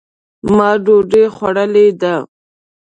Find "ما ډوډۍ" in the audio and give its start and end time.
0.55-1.25